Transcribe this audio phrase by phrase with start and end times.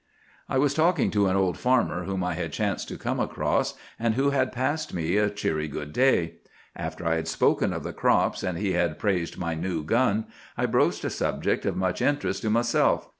[0.49, 4.15] "I was talking to an old farmer whom I had chanced to come across, and
[4.15, 6.37] who had passed me a cheery good day.
[6.75, 10.25] After I had spoken of the crops, and he had praised my new gun,
[10.57, 13.07] I broached a subject of much interest to myself.